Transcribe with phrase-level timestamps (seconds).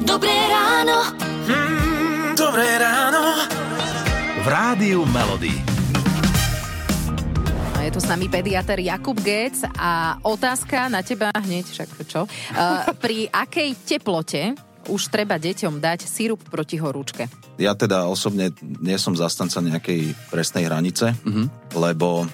[0.00, 1.12] Dobré ráno.
[1.46, 3.44] Mm, dobré ráno.
[4.40, 5.52] V Rádiu Melody.
[7.76, 12.24] A je tu s nami pediater Jakub Gec a otázka na teba hneď, však čo?
[12.56, 14.56] Uh, pri akej teplote
[14.90, 17.30] už treba deťom dať sírup proti horúčke?
[17.56, 21.76] Ja teda osobne nie som zastanca nejakej presnej hranice, mm-hmm.
[21.76, 22.26] lebo e,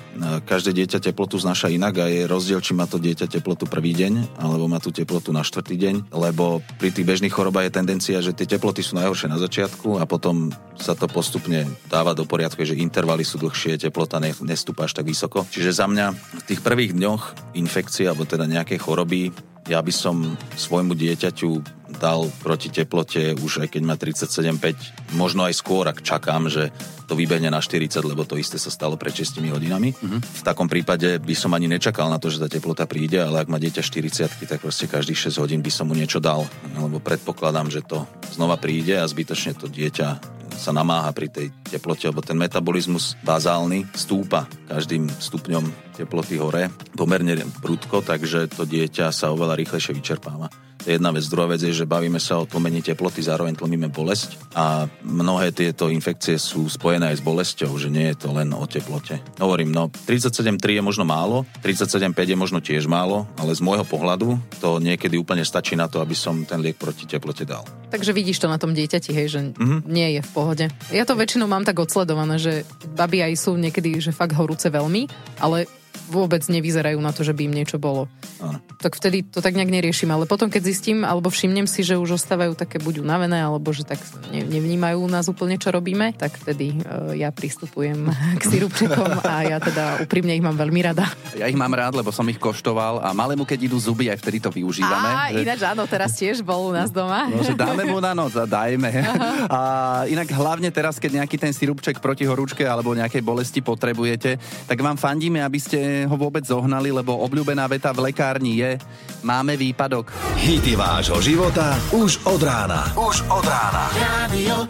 [0.47, 4.39] každé dieťa teplotu znaša inak a je rozdiel, či má to dieťa teplotu prvý deň,
[4.41, 8.33] alebo má tú teplotu na štvrtý deň, lebo pri tých bežných chorobách je tendencia, že
[8.33, 12.79] tie teploty sú najhoršie na začiatku a potom sa to postupne dáva do poriadku, že
[12.79, 15.45] intervaly sú dlhšie, teplota nestúpa až tak vysoko.
[15.51, 19.35] Čiže za mňa v tých prvých dňoch infekcie alebo teda nejakej choroby
[19.67, 21.51] ja by som svojmu dieťaťu
[21.97, 26.71] dal proti teplote už aj keď má 37,5, možno aj skôr, ak čakám, že
[27.07, 29.95] to vybehne na 40, lebo to isté sa stalo pred 6 hodinami.
[29.95, 30.19] Uh-huh.
[30.19, 33.49] V takom prípade by som ani nečakal na to, že tá teplota príde, ale ak
[33.49, 37.71] má dieťa 40, tak proste každých 6 hodín by som mu niečo dal, lebo predpokladám,
[37.71, 42.41] že to znova príde a zbytočne to dieťa sa namáha pri tej teplote, lebo ten
[42.41, 49.93] metabolizmus bazálny stúpa každým stupňom teploty hore pomerne prudko, takže to dieťa sa oveľa rýchlejšie
[49.93, 50.49] vyčerpáva.
[50.87, 51.27] To je jedna vec.
[51.27, 55.91] Druhá vec je, že bavíme sa o tlmení teploty, zároveň tlmíme bolesť a mnohé tieto
[55.91, 59.19] infekcie sú spojené aj s bolesťou, že nie je to len o teplote.
[59.43, 64.39] Hovorím, no 37,3 je možno málo, 37,5 je možno tiež málo, ale z môjho pohľadu
[64.63, 67.67] to niekedy úplne stačí na to, aby som ten liek proti teplote dal.
[67.91, 69.91] Takže vidíš to na tom dieťati, hej, že mm-hmm.
[69.91, 70.71] nie je v pohode.
[70.95, 72.63] Ja to väčšinou mám tak odsledované, že
[72.95, 75.11] baby aj sú niekedy, že fakt horúce veľmi,
[75.43, 75.67] ale
[76.09, 78.07] vôbec nevyzerajú na to, že by im niečo bolo.
[78.39, 78.61] Ano.
[78.79, 82.21] Tak vtedy to tak nejak neriešim, ale potom keď zistím alebo všimnem si, že už
[82.21, 83.99] ostávajú také buď unavené, alebo že tak
[84.31, 89.59] ne, nevnímajú nás úplne, čo robíme, tak vtedy uh, ja pristupujem k sirupčekom a ja
[89.59, 91.09] teda úprimne ich mám veľmi rada.
[91.35, 94.39] Ja ich mám rád, lebo som ich koštoval a malému, keď idú zuby, aj vtedy
[94.39, 95.09] to využívame.
[95.09, 95.43] A že...
[95.43, 97.29] ináč áno, teraz tiež bol u nás doma.
[97.29, 98.91] No, že dáme mu na noc a dajme.
[98.93, 99.31] Aha.
[99.49, 99.61] A
[100.09, 104.39] inak hlavne teraz, keď nejaký ten sirupček proti horúčke alebo nejakej bolesti potrebujete,
[104.69, 108.75] tak vám fandíme, aby ste ho vôbec zohnali, lebo obľúbená veta v lekárni je
[109.23, 110.11] máme výpadok.
[110.35, 112.91] Hity vášho života už od rána.
[112.99, 113.87] Už od rána.
[113.95, 114.67] Radio